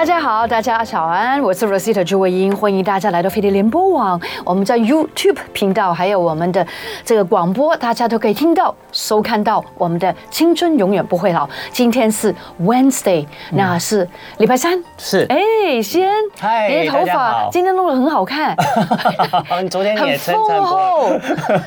[0.00, 4.18] 大家好，大家早安，我是 Rosita 朱慧英，欢迎大家来到飞碟联播网。
[4.46, 6.66] 我们在 YouTube 频道还有我们的
[7.04, 11.46] 这个广播，大家都可以听到、收看到我们的青春永远不会老。
[11.70, 14.08] 今天是 Wednesday，那是
[14.38, 14.82] 礼拜三。
[14.96, 18.56] 是，哎，先，嗨，你的头发今天弄得很好看。
[19.62, 21.20] 你昨天也称赞过。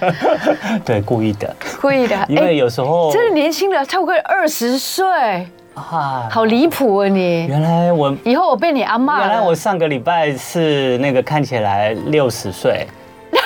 [0.84, 5.48] 对，故意的，故意的，因为有时候真的年轻了，超过二十岁。
[5.76, 7.48] 啊，好离谱啊你！
[7.48, 9.20] 原来我以后我被你阿骂。
[9.20, 12.86] 原来我上个礼拜是那个看起来六十岁，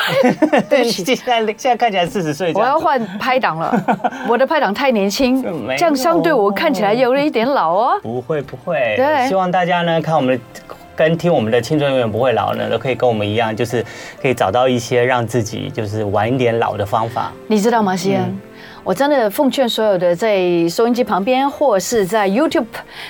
[0.69, 2.51] 对， 现在现在看起来四十岁。
[2.53, 3.71] 我要换拍档了，
[4.27, 5.41] 我的拍档太年轻，
[5.77, 7.99] 这样相对我看起来有了一点老哦。
[8.01, 10.39] 不会不会，对，希望大家呢看我们
[10.95, 13.85] 跟听我们的青春永远不会老呢，都可以跟我们一样，就是
[14.21, 17.31] 可以找到一些让自己就是晚一点老的方法。
[17.47, 18.39] 你知道吗，西恩？
[18.87, 22.63] 我真的奉劝所有的在收音机旁边或是在 YouTube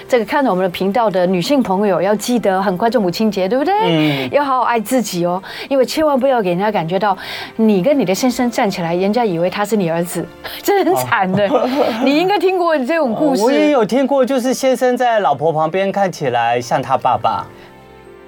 [0.09, 3.73] 这个看着我们的频道的女性朋友，要记得很快就母亲节，对不对？
[3.83, 4.29] 嗯。
[4.31, 5.39] 要好好爱自己哦，
[5.69, 7.15] 因为千万不要给人家感觉到
[7.57, 10.25] 你跟你的先生站起来，人家以为他是你儿子，
[10.63, 11.47] 这很惨的。
[12.03, 13.43] 你应该听过这种故事。
[13.43, 17.45] 我也有听过，就是先生在老婆旁边看起来像他爸爸。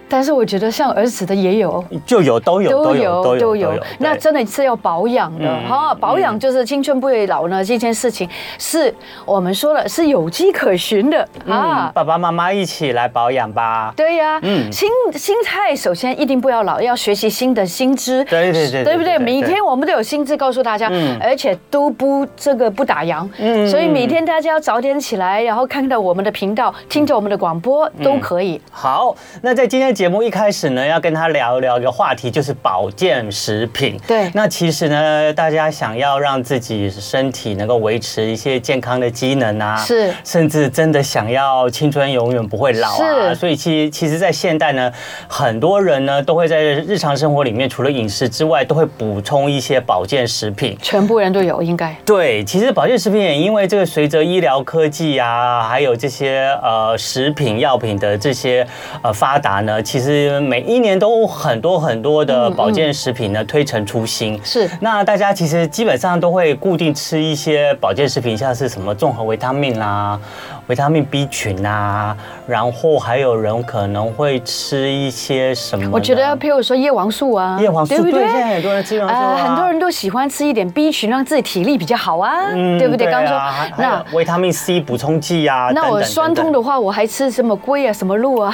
[0.10, 7.64] 但是我觉得像儿子的也有，就有都有都有都有都有，那真的是要保养的哈，保养就是青春不会老呢。
[7.64, 8.92] 这件事情是
[9.24, 11.92] 我们说了是有迹可循的啊。
[11.94, 13.94] 爸爸妈妈一起来保养吧。
[13.96, 18.26] 对呀，嗯，心心态首先一定不要老，要学习新的新知。
[18.26, 19.20] 对对对，对不对？
[19.20, 23.28] 每天我们都有新知告诉大家，而且都不这个不打烊。
[23.38, 28.60] 嗯，所以每天大家要早点起来，然后看到我们的频道，听着我们的广播都可以。
[28.72, 29.99] 好，那在今天。
[30.00, 34.00] 节目一开始呢，要跟他聊一聊一个话题，就是保健食品。
[34.08, 44.90] 对，那其实呢，大家想要让自己身体能够维持一些健康的机能啊，是，甚至真的想要青春永远不会老啊，是所以其实其实，在现代呢，
[45.28, 50.78] 很多人呢都会在日常生活里面，除了饮食之外，都会补充一些保健食品。
[50.82, 51.94] 全部人都有，应该。
[52.06, 58.66] 对，其实保健食品也因为这个随着医疗科技啊，还有这些呃食品药品的这些
[59.02, 59.84] 呃发达呢。
[59.92, 64.70] 其实每一年都很多很多的保健食品呢推陈出新，是。
[64.80, 70.20] 那大家其实基本上都会固定吃一些保健食品，像是什么综合维他命啦。
[70.68, 75.90] 维他命 B 群啊，然后还有人可能会吃一些什么？
[75.92, 78.28] 我觉得，譬如说叶黄素啊，叶黄素对不对？
[78.28, 83.08] 现在很多人吃叶黄素啊，很多人都喜欢吃一点 B 群，让自己体力比较好啊，对不对？
[83.08, 83.42] 刚刚说
[83.80, 88.54] 那维他命 C 补充剂啊，那我酸痛的话，我还吃什么龟啊，什么鹿啊？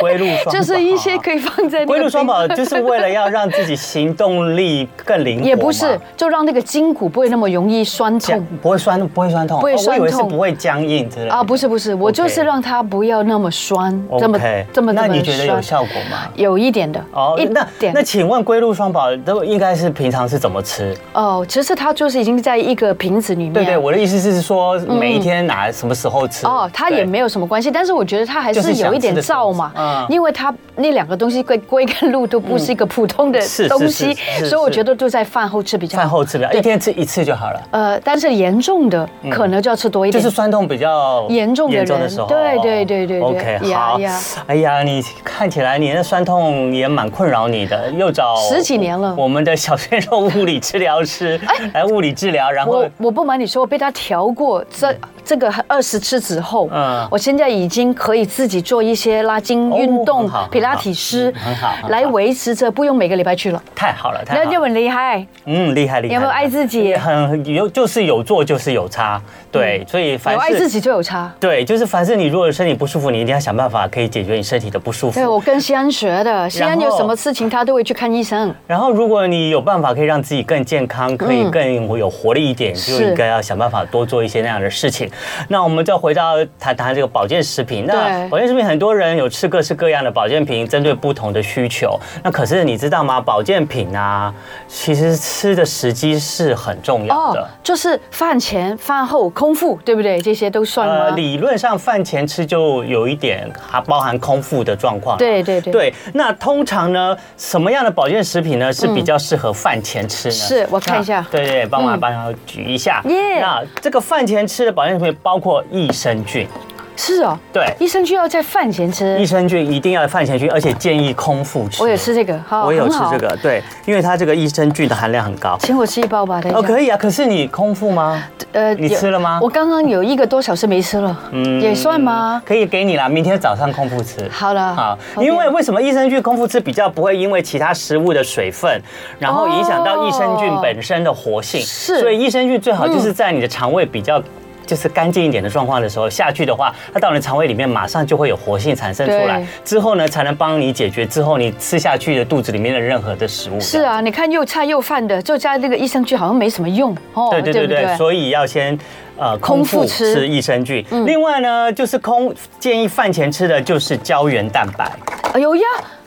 [0.00, 5.46] 龟鹿 双宝，就是一些可以放在龟鹿双宝，就是为了要让自己行动力更灵活。
[5.46, 11.42] 也不是，就让那个筋骨不会那么容易酸痛，不会酸，不会酸痛，不会酸痛，我以为是不会僵硬之类的啊。
[11.42, 14.38] 不是不是，我就是让它不要那么酸，这么
[14.72, 14.92] 这么。
[14.92, 16.28] 那你觉得有效果吗？
[16.36, 17.46] 有一点的哦，一
[17.78, 17.92] 点。
[17.94, 20.96] 那请问龟鹿双宝都应该是平常是怎么吃？
[21.12, 23.52] 哦，其实它就是已经在一个瓶子里面。
[23.52, 26.46] 对对，我的意思是说，每一天拿什么时候吃？
[26.46, 34.14] 哦，它也没有什么关系，但是我觉得它还是有一点燥嘛，因为它那两个东西龟龟跟鹿都不是一个普通的东西，
[34.48, 36.02] 所以我觉得都在饭后吃比较好。
[36.02, 37.62] 饭后吃比较，一天吃一次就好了。
[37.72, 41.86] 呃，但是严重的可能就要吃多一点，就是酸痛比较严重的人。
[42.26, 43.98] 对对对对，OK，好。
[44.46, 49.14] 哎呀，你看起来你那酸痛也蛮困扰你的，又找十几年了。
[49.18, 51.38] 我们的小鲜肉物理治疗师
[51.74, 63.62] 来物理治疗，然后我我不瞒你说，我被他调过这这个二十次之后，嗯，我现在已经可以自己做一些拉筋运动，皮拉提师，很好，来维持着，不用每个礼拜去了。
[63.74, 65.26] 太好了，太好了，那就很厉害。
[65.46, 66.14] 嗯，厉害厉害。
[66.14, 66.94] 有没有爱自己？
[66.94, 69.20] 很有，就是有做就是有差。
[69.50, 71.32] 对，所以凡有爱自己就有差。
[71.40, 75.14] 对，就是凡是你如果身体不舒服，你一定要想办法可以解决你身体的不舒服。
[75.14, 78.54] 对，我跟西安学的，西安有什么事情他都会去看医生。
[78.66, 85.10] 然后，如果你有办法可以让自己更健康，可以更有活力一点，就应该要想办法多做一些那样的事情。
[85.48, 87.84] 那我们再回到谈谈这个保健食品。
[87.86, 91.98] 那保健食品很多人有吃各式各样的保健品，针对不同的需求。
[92.22, 93.20] 那可是你知道吗？
[93.20, 94.32] 保健品啊，
[94.68, 99.22] 其实吃的时机是很重要的，就是饭前、饭后。
[99.34, 100.20] 空腹对不对？
[100.20, 100.94] 这些都算吗？
[100.94, 105.16] 呃，理论上饭前吃就有一点还包含空腹的状况。
[105.16, 105.72] 对对对。
[105.72, 110.34] 对，那通常呢，什么样的保健食品呢是比较适合饭前吃呢？
[110.34, 111.24] 是我看一下。
[111.30, 113.00] 对对，帮忙帮忙举一下。
[113.06, 113.40] 耶。
[113.40, 116.46] 那这个饭前吃的保健食品包括益生菌。
[116.94, 121.82] 是哦，对，益生菌要在饭前吃，益生菌一定要饭前吃，而且建议空腹吃。
[121.82, 125.56] 我也吃这个，好，我也有吃这个，对，因为它这个益生菌的含量很高。
[125.60, 126.60] 请我吃一包吧，等一下。
[126.60, 128.22] 哦，可以啊，可是你空腹吗？
[128.52, 129.40] 呃，你吃了吗？
[129.42, 132.42] 我刚刚有一个多小时没吃了，嗯，也算吗？
[132.44, 134.28] 可以给你啦，明天早上空腹吃。
[134.30, 138.80] 好了，好，因为为什么益生菌空腹吃比较不会因为其他食物的水分，
[139.18, 141.60] 然后影响到益生菌本身的活性？
[141.62, 144.22] 是，所以益生菌最好就是在你的肠胃比较。
[144.66, 153.60] 就是干净一点的状况的时候下去的话，它到你的肠胃里面马上就会有活性产生出来，之后呢才能帮你解决之后你吃下去的肚子里面的任何的食物。
[153.60, 157.28] 是啊，你看又菜又饭的，就加那个益生菌好像没什么用哦。
[157.30, 158.78] 对对对对，所以要先
[159.16, 160.84] 呃空腹吃益生菌。
[161.06, 164.90] 另外呢，就是空建议饭前吃的就是胶原蛋白。
[165.34, 165.62] 哎呦呀！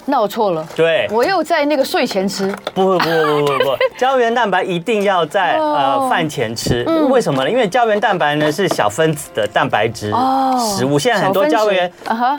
[0.08, 2.48] 那我错了，对，我又在那个睡前吃。
[2.74, 6.84] 不不不不不不， 胶原蛋白一定要在呃饭前吃。
[7.10, 7.50] 为什么呢？
[7.50, 10.12] 因为胶原蛋白呢是小分子的蛋白质
[10.60, 11.00] 食物。
[11.00, 11.92] 现在很多胶原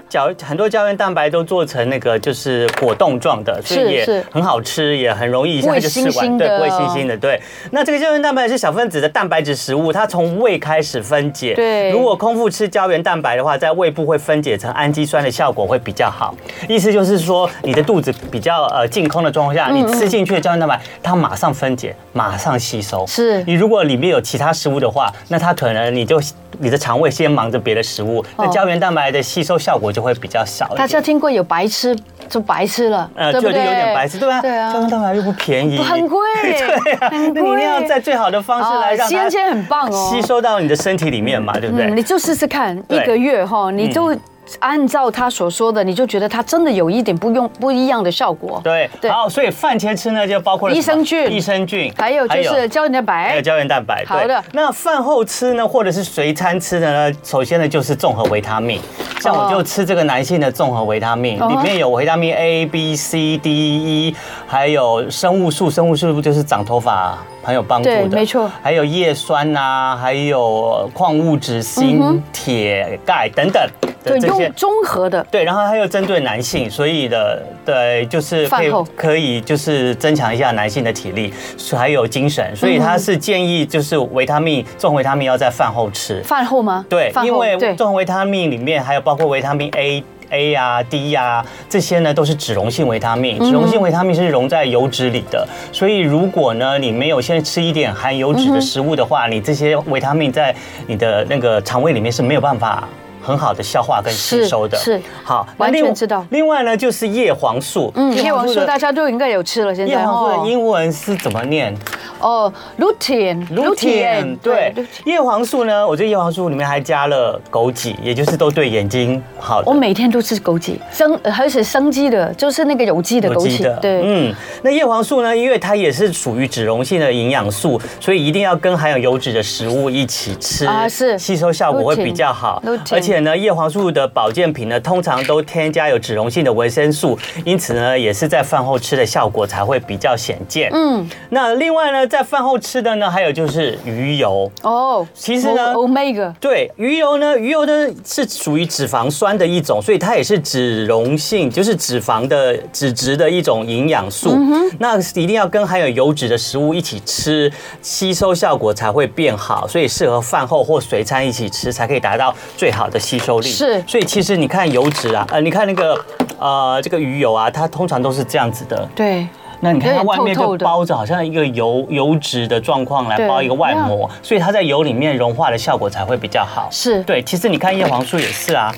[0.09, 6.39] 胶很多胶原蛋白都做成那个就是果冻状的，所以也很好吃，也很容易一下就吃完。
[6.39, 7.17] 对，不会腥腥的。
[7.17, 7.41] 对，
[7.73, 11.55] 那这个胶原蛋白是小分子的蛋白质食物，它从胃开始分解。
[11.55, 16.33] 对，如果空腹吃胶原蛋白的话，在胃部会分解成氨基酸的效果会比较好。
[16.69, 17.51] 意思就是说。
[17.63, 23.07] 你的肚子比较呃净空的状况下，你吃进去的胶原蛋白，它马上分解，马上吸收。
[23.07, 26.21] 是你如果里面有其他食物的话，那它可能你就
[26.59, 30.75] 你的肠胃先忙着别的食物，那胶原蛋白的吸收效果就会比较少。
[30.77, 31.97] 大家听过有白吃
[32.29, 34.41] 就白吃了，呃，就有点白吃，对吧？
[34.41, 41.91] 对啊，胶原蛋白又不便宜，很贵， 对啊，那你一定要在最好的方式来让它很棒哦，吸收到你的身体里面嘛，对不对？
[41.91, 44.17] 你就试试看，一个月哈，你就。
[44.61, 48.61] 按照他所说的，你就觉得它真的有一点不用不一样的效果。
[48.63, 49.11] 对，对。
[49.11, 54.05] 好，所以饭前吃呢，就包括了益生菌、益生菌，还有就是胶原蛋白，还有胶原蛋白。
[54.07, 54.43] 好的。
[54.53, 57.19] 那饭后吃呢，或者是随餐吃的呢？
[57.23, 58.81] 首先呢，就是综合维他命。
[59.21, 64.17] 像我就吃这个男性的综合维他命，里面有维他命 A、B、C、D、E，
[64.47, 65.71] 还有生物素。
[65.71, 68.09] 生物素不就是长头发很有帮助的？
[68.09, 68.51] 没错。
[68.61, 73.63] 还有叶酸呐，还有矿物质锌、铁、钙等等。
[74.03, 75.25] 对，用综合的。
[75.31, 81.33] 对，然后它又针对男性，所以的对，就是可以可以就是增强一下男性的体力，
[81.77, 86.21] 还有精神，所以他是建议就是维他命综合维他命要在饭后吃。
[86.23, 86.85] 饭后吗？
[86.89, 93.39] 对，因为综合维他命里面还有包括维他命 A、A 呀、D 呀这些呢，都是脂溶性维他命。
[93.39, 100.55] 脂溶性维他命是溶在油脂里的，所以如果呢你没有先吃一点含油脂的食物的话，你这些维他命在
[100.87, 102.89] 你的那个肠胃里面是没有办法。
[103.27, 106.25] 很好的消化跟吸收的，是好，完全知道。
[106.31, 109.75] 另外呢，就是叶黄素，嗯，叶黄素大家都应该有吃了。
[109.75, 111.77] 现在叶黄素的英文是怎么念？
[112.21, 114.73] 哦，lutein，lutein，对，
[115.05, 119.61] 叶黄素呢，我这叶黄素里面还加了枸杞，也就是都对眼睛好。
[119.67, 123.81] 我每天都吃枸杞，生而且生机的，就是那个有机的枸杞。
[123.81, 124.33] 对，嗯，
[124.63, 132.63] 那叶黄素呢，因为它也是属于脂溶性的营养素，所以一定要跟含有油脂的食物一起吃啊，是吸收效果会比较好，
[132.93, 133.16] 而且。
[133.21, 140.71] 呢，叶黄素的保健品呢，通常都添加有脂溶性的维生素，因此呢，也是在饭后吃的效果才会比较显见。
[140.73, 145.07] 嗯，那另外呢，在饭后吃的呢，还有就是鱼油哦。
[145.15, 154.31] 其实呢，Omega 对鱼油呢，鱼油呢是属于脂肪酸的一种，所以它也是脂溶性，就是脂肪的脂质的一种营养素。
[154.31, 157.51] 嗯哼，那一定要跟含有油脂的食物一起吃，
[157.83, 162.99] 吸收效果才会变好，所以适合饭后或随餐一起吃，才可以达到最好的。
[163.07, 163.49] 吸收力。
[163.49, 165.97] 是，所以其实你看油脂啊，呃，你看那个
[166.41, 168.89] 呃这个鱼油啊，它通常都是这样子的。
[168.97, 169.29] 对，
[169.61, 176.69] 那你看它外面就包着好像一个油油脂的状况来包一个外膜，所以它在油里面融化的效果才会比较好。
[176.73, 177.01] 是。
[177.05, 178.75] 对，其实你看叶黄素也是啊，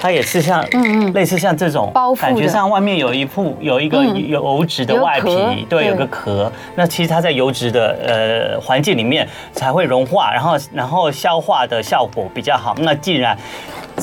[0.00, 6.50] 它也是像嗯嗯类似像这种包感觉上外面有一副有一个油脂的外皮，对，有个壳。
[6.76, 12.74] 那其实它在油脂的呃环境里面才会融化，然后然后消化的效果比较好。
[12.78, 13.36] 那既然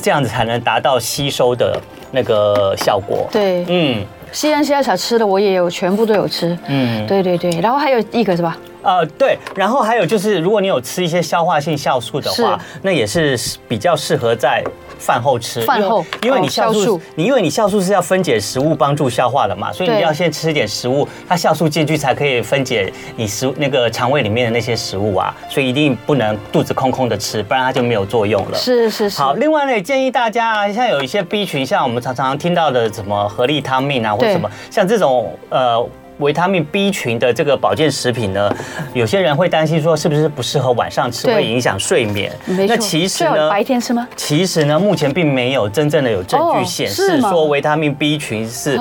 [0.01, 1.79] 这样子才能达到吸收的
[2.11, 3.27] 那个效果。
[3.31, 6.57] 对，嗯，西安现在才吃的我也有全部都有吃。
[6.67, 8.57] 嗯，对对对，然后还有一个是吧？
[8.85, 13.37] 呃，对，然后还有就是，如果你有吃一些消化性酵素的话，那也是
[13.67, 14.63] 比较适合在
[14.99, 15.61] 饭后吃。
[15.61, 28.55] 饭后，因为你酵素，你因为你酵素是要分解食物帮助消化的嘛，所以你要先吃一点食物，它酵素进去才可以分解你食那个肠胃里面的那些食物啊，所以一定不能肚子空空的吃，不然它就没有作用了。
[28.55, 29.19] 是是是。
[29.19, 35.83] 好，另外呢，也建议大家啊，像有一些 B 群，像我们常常听到的什么合利汤命啊，或什么像这种呃。
[36.19, 38.49] 维他命 B 群的这个保健食品呢，
[38.93, 42.31] 有些人会担心说是不是不适合晚上吃，会影响睡眠。
[42.45, 44.07] 那其实呢，白天吃吗？
[44.15, 48.79] 其实呢，目前并没有真正的有证据显示说维他命 B 群是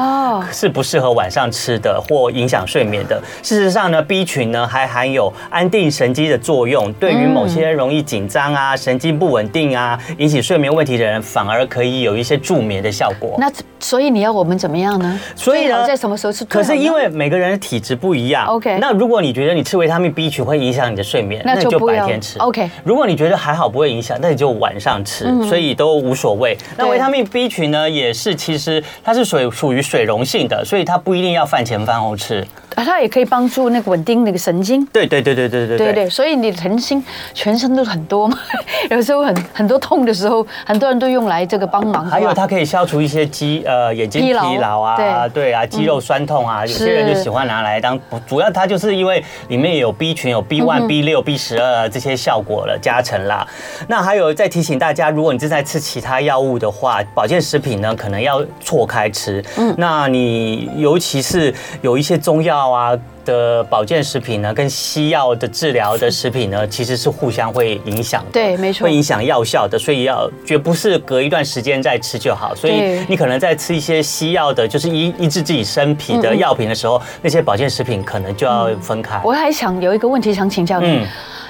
[0.52, 3.20] 是不适合晚上吃的或影响睡眠的。
[3.42, 13.36] 事实上呢，B 群呢还含有安定神经的作用，对于某些容易紧张啊、神经不稳定啊、引起睡眠问题的人，反而可以有一些助眠的效果。
[13.38, 13.50] 那
[13.80, 15.20] 所以你要我们怎么样呢？
[15.34, 16.44] 所以呢，在什么时候吃？
[16.44, 18.78] 可是因为每个人的体质不一样，OK。
[18.80, 22.70] 那如果你觉得你吃维他命 B 群会影响你的睡眠，那就白天吃，OK。
[22.84, 26.56] 如果你觉得还好不会影响，那你就晚上吃，所以都无所谓。
[26.76, 32.46] 那维他命 B 群呢，也是其实它是属属于水溶性的，所以它不一定要饭前饭后吃。
[32.74, 34.84] 啊，它也可以帮助那个稳定那个神经。
[34.86, 36.10] 对对对对对对对对。
[36.10, 37.02] 所以你的神经
[37.32, 38.38] 全身都很多嘛，
[38.90, 42.04] 有时候很很多痛的时候，很多人都用来这个帮忙。
[42.06, 53.46] 还有它可以消除一些肌呃眼睛疲劳啊，对对啊，肌肉酸痛啊，有些人就喜欢拿来当，主要它就是因为里面有 B 群，有 B one、B 六、B 十二这些效果了加成啦。
[53.86, 59.44] 那还有再提醒大家，如果你正在吃其他药物的话，保健食品呢可能要错开吃。
[59.56, 62.63] 嗯，那你尤其是有一些中药。
[62.70, 72.54] 啊的保健食品呢，跟西药的治疗的食品呢，其实是互相会影响的，对，没错，会影响药效的，所以要绝不是隔一段时间再吃就好。
[72.54, 79.20] 所以你可能在吃一些西药的，就是医医治自己身体的药品的时候，那些保健食品可能就要分开。
[79.24, 81.06] 我还想有一个问题想请教你。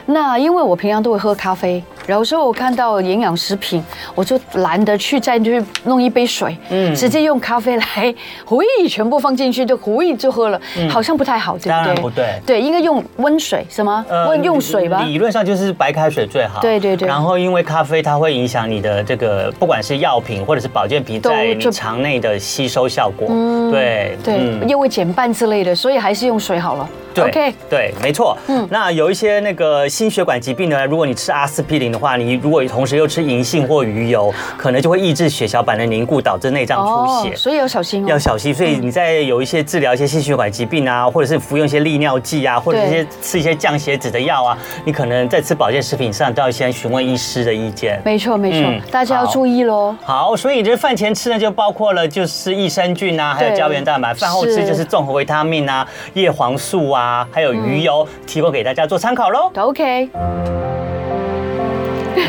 [0.07, 3.83] 那因为我平常都会喝咖啡，有时候我看到营养食品，
[4.15, 11.71] 我就懒得去再去弄一杯水，嗯，直接用咖啡来，呼一全部放进去就呼一就喝了，好像不太好，对不对？
[11.71, 14.05] 当然不对，对，应该用温水是吗？
[14.29, 15.03] 温用水吧。
[15.05, 16.61] 理论上就是白开水最好。
[16.61, 17.09] 对对对。
[17.09, 26.89] 然后因为咖啡它会影响你的这个不管是药品或者是保健品在你肠内的吸收效果，嗯，对对，又会减半之类的，所以还是用水好了。
[27.15, 27.53] 对，Okay.
[27.71, 28.37] 对，没错。
[28.49, 37.35] 嗯，那有一些那个心血管疾病呢，如果你吃阿司匹林的话，你如果同时又吃银杏或鱼油，可能就会抑制血小板的凝固，导致内脏出血。
[37.35, 38.09] 哦，所以要小心哦。
[38.09, 38.53] 要小心。
[38.53, 48.01] 所以你在有一些治疗一些心血管疾病啊，或者是服用一些利尿剂啊，或者一些吃一些降血脂的药啊，你可能在吃保健食品上都要先询问医师的意见。
[48.05, 49.95] 没错，没错，大家要注意喽。
[50.03, 57.85] 好，所以你这饭前吃呢，就包括了就是益生菌啊，还有胶原蛋白；饭后吃就是综合维他命啊、叶黄素啊，还有鱼。
[57.85, 59.53] 油提供给大家做参考喽。
[59.57, 60.74] OK。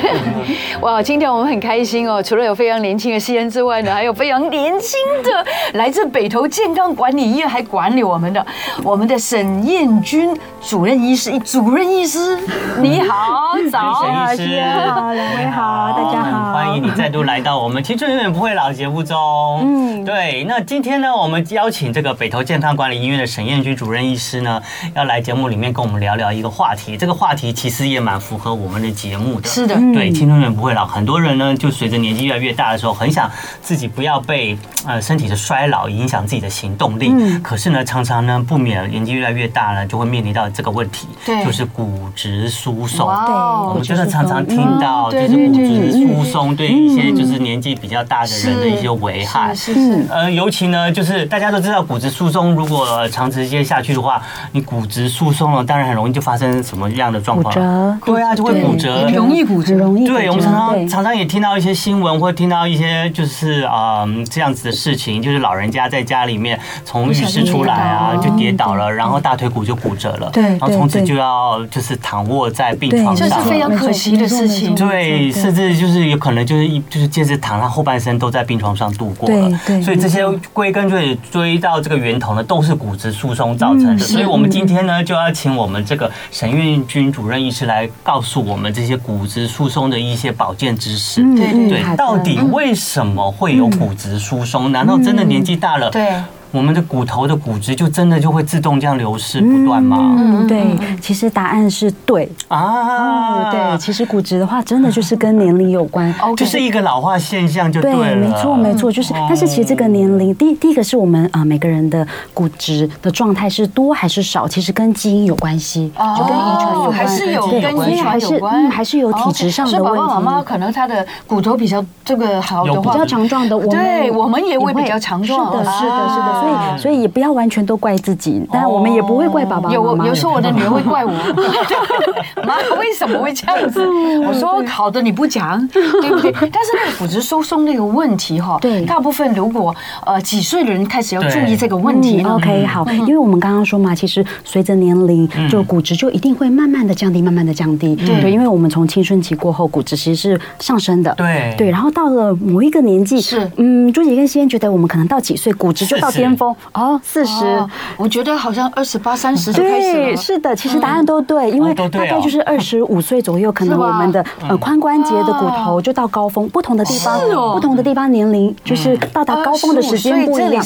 [0.82, 2.22] 哇，今天我们很开心哦！
[2.22, 8.46] 除了有非常年轻的西恩之外呢，还有非常年轻的来自北投健康管理医院还管理我们的
[8.84, 11.38] 我们的沈彦君主任医师。
[11.40, 12.38] 主任医师，
[12.80, 14.04] 你好，早，
[14.36, 19.16] 沈医师，好，两位好，大家好，欢迎你再度来到我们青春永远不会老的节目中。
[19.64, 24.62] 嗯，对，那今天呢，我们邀请这个北投健康管理医院的沈彦君主任医师呢，
[24.96, 26.96] 要来节目里面跟我们聊聊一个话题。
[26.98, 29.48] 这个话题其实也蛮符合我们的节目的。
[29.48, 29.76] 是的。
[29.96, 30.86] 对，青春永远不会老。
[30.86, 37.10] 很多人呢，就随着年纪越来越大的时候，很想自己不要被呃身体的衰老影响自己的行动力。
[37.12, 37.42] 嗯。
[37.42, 43.08] 可是呢，常常呢，不免年纪越来越大了，就会面临到这个问题，对，就是骨质疏松。
[43.26, 49.56] 对，我们真的常常听到，就是骨质疏松对一些就是年纪比较大的人的一些危害。
[49.56, 50.06] 是是。
[50.10, 54.22] 呃，尤其呢，就是大家都知道，骨质疏松如果长时间下去的话，
[54.52, 57.54] 你骨质疏松了，当然很容易就发生什么样的状况？
[57.54, 57.98] 骨折。
[58.06, 59.85] 对啊，就会骨折，容易骨折。
[59.86, 74.76] 容易对，我们常常常常也听到一些新闻，或听到一些就是啊这样子的事情，就是老人家在家里面从浴室出来啊，就跌倒了，然后大腿骨就骨折了，对，然后从此就要就是躺卧在病床上，这是非常可惜的事情。
[74.76, 79.60] 对，甚至就是有可能就是一就是接着躺，他后半生都在病床上度过了。
[79.66, 84.00] 对，所以这些归根究底追到这个源头呢，都是骨质疏松造成的。
[84.00, 94.72] 所以我们今天呢，就要请我们这个沈运军主任医师来告诉我们这些骨质疏松的一些保健知识，对对，到底为什么会有骨质疏松？
[94.72, 95.90] 难道真的年纪大了？
[95.90, 96.14] 对。
[96.52, 100.16] 我们的骨头的骨质就真的就会自动这样流失不断吗？
[100.18, 100.66] 嗯，对，
[101.02, 103.52] 其实答案是对啊。
[103.52, 108.16] 对，其实骨质的话，真的就是跟年龄有关， 就是一个老化现象，就对了。
[108.16, 109.14] 没错，没错，就是。
[109.28, 120.00] 但是其实这个年龄，第第一个是我们啊每个人的骨质的状态是多还是少，其实跟基因有关系，就跟遗传有关，还是有跟遗传有关，嗯，还是有体质上的问题。
[120.00, 125.52] 爸爸妈妈可能他的骨头比较这个好的话，比较强壮的，对，我们也会比较强壮。
[125.52, 126.35] 是的，是的，是的。
[126.36, 129.74] 啊，所以所以也不要完全都怪自己，当然我们也不会怪爸爸妈妈。
[129.74, 131.12] 有有时候我的女儿会怪我，
[132.46, 133.82] 妈为什么会这样子？
[134.28, 136.32] 我说好的你不讲，对不对？
[136.32, 139.76] 但是那个骨质疏松那个问题哈，对，大部分如果
[140.06, 151.54] 呃几岁的人开始要注意这个问题，OK 好，因为我们刚刚说嘛，其实随着年龄，就骨质就一定会慢慢的降低，慢慢的降低，对，因为我们从青春期过后，骨质其实是上升的，对。
[151.58, 153.50] 对，然后到了某一个年纪，是。
[153.58, 156.56] 嗯，朱姐跟先觉得我们可能到几岁骨质就到巅峰。
[156.72, 157.62] 哦，四十，
[157.98, 167.20] 我觉得好像二十八、三十就开始对，是的，其实答案都对，因为大概就是二十五岁左右，可能我们的呃髋关节的骨头就到高峰，不同的地方，
[167.54, 170.64] 不同的地方年龄就是到达高峰的时间不一样。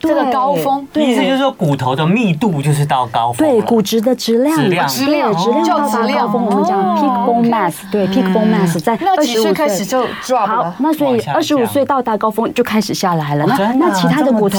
[0.00, 13.44] 这个高峰，意思就是说骨头的密度就是到高峰，对，骨质的质量，质量，质量到达高峰，我们讲 peak bone mass，对，peak bone mass 在二十五岁开始就 drop 好，那所以二十五岁到达高峰就开始下来了。
[13.46, 14.58] 那那其他的骨头，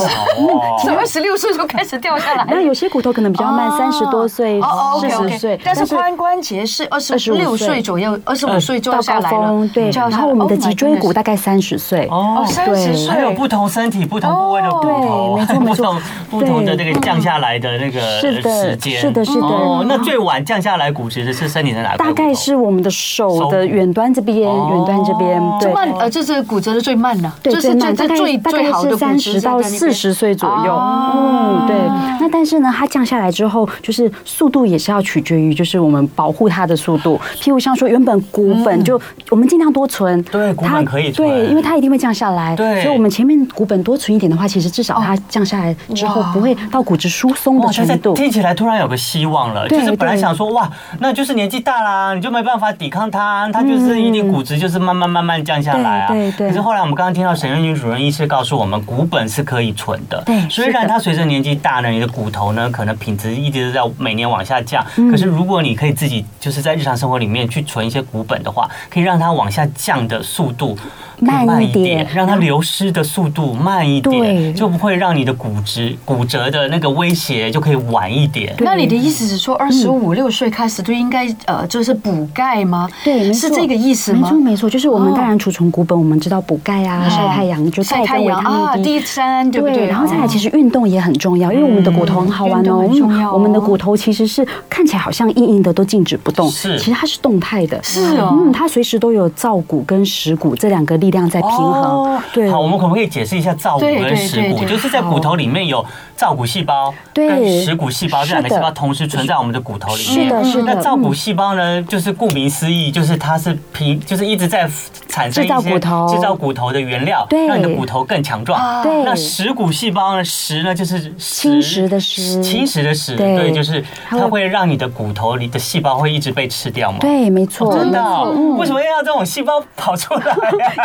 [0.82, 2.46] 从 二十六岁就开始掉下来。
[2.50, 4.60] 那有些骨头可能比较慢，三十多岁、
[5.00, 9.68] 四十岁，但是髋关节是二十六岁左右，二十五岁就下来了。
[9.74, 12.08] 对，然后我们的脊椎骨大概三十岁。
[12.12, 15.29] 哦，三十岁，还有不同身体不同部位的骨头。
[15.38, 19.48] 没错，没错，不同的那个降下来的那个时间，是的，是的。
[19.48, 21.98] 哦，那最晚降下来骨折的是身体的哪个？
[21.98, 25.42] 大概是我们的手的远端这边，远端这边。
[25.60, 30.74] 对，慢，呃，这是骨折的最慢的，对，最慢，大概最大概是三十到四十岁左右。
[30.74, 31.76] 嗯，对。
[32.22, 37.20] 那但是呢，它降下来之后，就是速度也是要取决于，就是我们保护它的速度。
[37.40, 42.56] 譬如像说，原本骨本就我们尽量多存，对，骨本可以存，对，因为它一定会降下来。
[42.56, 48.14] 对，所以我们前面骨本多存一点的话，其实至少它降下来之后不会到骨质疏松的程度。
[48.14, 56.08] 听起来突然有个希望了，就是本来想说哇，那就是年纪大啦，你就没办法抵抗它，它就是一定骨质就是慢慢慢慢降下来啊。
[56.08, 56.48] 对对。
[56.48, 60.22] 可是后来我们刚刚听到沈月军主任医师告诉我们，骨本是可以存的。
[60.26, 60.48] 对。
[60.50, 70.78] 虽然它随着年纪大呢，你的骨头呢可能品质一直都在每年往下降，可是如果你可以自己就是在日常生活里面去存一些骨本的话，可以让它往下降的速度
[71.20, 78.56] 慢一点，让它流失的速度慢一点，就不会让你的骨质骨折的那个威胁就可以晚一点。
[78.60, 82.90] 那你的意思是说，二十五六岁开始就应该呃，就是补钙吗？
[83.04, 84.22] 对，是这个意思吗？
[84.22, 89.86] 没错没错，就是我们当然储存骨本，我们知道补钙啊，晒太阳就晒太阳啊，D 三对不对？
[89.86, 92.86] 然后再来，其实运动也很重要，因为我们的骨头很好玩哦。
[93.32, 102.20] 我们的骨头其实是看起来好像硬硬的，都静止不动，是，其实它是动态的，是哦，嗯，它随时都有造骨跟蚀骨这两个力量在平衡。
[102.34, 104.66] 对，好，我们可不可以解释一下造骨跟蚀骨？
[104.66, 105.86] 就是在骨头里面有
[106.16, 110.24] 造骨细胞跟食骨细胞这两个细胞同时存在我们的骨头里面。
[110.24, 110.64] 是的，是的。
[110.64, 114.70] 那造骨细胞呢，就是顾名思义，就是它是平，就是一直在
[115.08, 118.84] 产生一些制造骨头的原料，让你的骨头更强壮。
[118.84, 119.04] 对。
[119.04, 123.16] 那食骨细胞呢，食呢就是侵蚀的食，侵蚀的食。
[123.16, 127.00] 对，就是它会让你的骨头里的细胞会一直被吃掉吗？
[127.00, 127.74] 对，没错。
[127.76, 128.24] 真的？
[128.58, 130.24] 为什么要让这种细胞跑出来？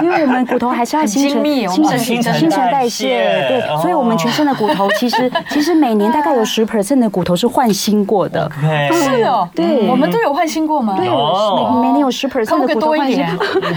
[0.00, 0.94] 因为我们骨头还是。
[0.94, 8.51] 要精密，新陈新陈代谢，对，所以我们全身的骨头其实 其实每年大概有十 percent 的骨头是换新过的，
[8.93, 10.95] 是哦，对，我们都有换新过吗？
[10.99, 13.25] 对，每每年有十 percent 的骨头换新，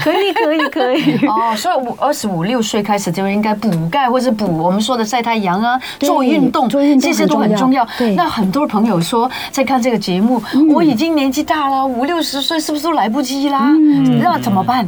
[0.04, 7.88] 可以 可以可以 哦，所以五二十五六岁开始就应该补钙或者补我们说的晒太阳啊，做运动，做运动这些都很重要。
[7.98, 13.72] 对，那很多朋友说在看这个节目，我已经年纪大了，五六十岁是不是都来不及啦？
[14.22, 14.86] 那怎么办？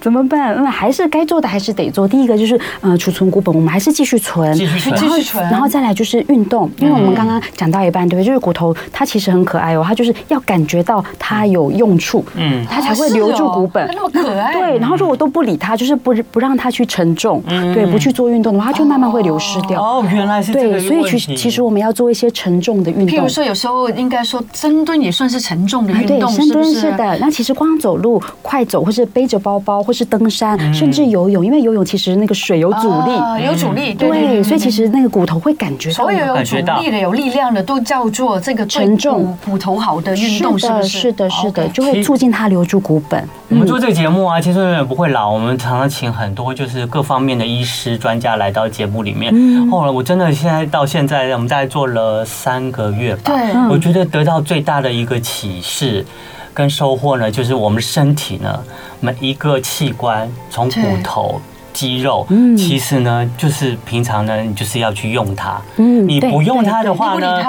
[0.00, 0.56] 怎么办？
[0.62, 2.08] 那还是该做的还是得做。
[2.08, 5.42] 第一个就是呃储存骨本，我们还是继续存，继续存，继续存。
[5.50, 8.26] 然后再来就是运动，因为我们刚刚讲到一半，对不对？
[8.26, 13.88] 就是骨头它其实很可爱哦，它就是要感觉到它有用处，嗯，它才会留住骨本。
[13.94, 14.52] 那么可爱。
[14.52, 17.42] 对，然后如果都不理它，就是不不让它去承重，
[17.74, 19.82] 对，不去做运动的话，它就慢慢会流失掉。
[19.82, 20.70] 哦，原来是这样。
[20.70, 23.08] 对，所以其其实我们要做一些承重的运动。
[23.08, 27.18] 譬如说，有时候应该说深蹲也算是承重的运动，深蹲是的。
[27.18, 40.88] 那其实光走路、快走，或是背着包包，或是登山，甚至游泳，因为游泳其实那个水有阻力，有阻力，对，所以其实那个骨头会感觉到，所有有阻力的、有力量的，都叫做这个沉重骨头好的运动，是不是？
[40.88, 43.26] 是的，是的，就会促进它留住骨本。
[43.48, 45.30] 我们做这个节目啊，青春永远不会老。
[45.32, 49.34] 我们常常请很多就是各方面的医师专家来到节目里面。
[49.70, 53.22] 后来我真的现在到现在，我们大概做了三个月吧。
[53.24, 56.04] 对，我觉得得到最大的一个启示
[56.52, 58.60] 跟收获呢，就是我们身体呢，
[59.00, 61.40] 每一个器官从骨头。
[61.72, 65.60] 肌肉，其实呢，就是平常呢，你就是要去用它。
[65.76, 67.42] 嗯，你不用它的话呢，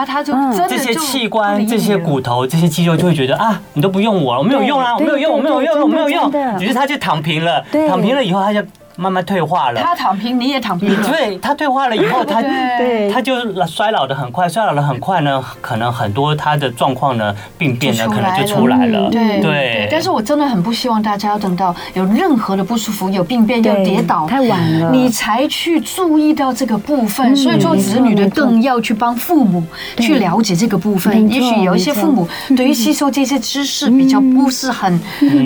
[0.69, 6.31] 这些器官、这些骨头、这些肌肉就会觉得啊，你都不用我了，我没有用啊，我没有用，我没有用，我没有用。
[6.59, 8.61] 于是它就躺平了，躺平了以后它就。
[9.01, 9.81] 慢慢退化了。
[9.81, 10.95] 他躺平，你也躺平。
[11.01, 12.39] 对，他退化了以后，他
[12.77, 13.33] 对，他就
[13.65, 19.09] 衰老的很快，衰老的很快呢，可能很多他的状况呢，病变呢，可能就出来了。
[19.09, 19.87] 对对。
[19.89, 27.35] 但是我真的很不希望大家要等到有任何的不舒服、有病变、要跌倒太晚了，你才去注意到这个部分。
[27.35, 29.63] 所以做子女的更要去帮父母
[29.97, 31.27] 去了解这个部分。
[31.27, 34.99] 也许有一些父母对于吸收这些知识比较不是很